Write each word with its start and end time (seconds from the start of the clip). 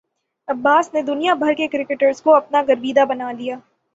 عباس 0.47 0.93
نے 0.93 1.01
دنیا 1.01 1.33
بھر 1.33 1.53
کے 1.53 1.67
کرکٹرز 1.67 2.21
کو 2.21 2.35
اپنا 2.35 2.61
گرویدہ 2.67 3.05
بنا 3.05 3.31
لیا 3.31 3.55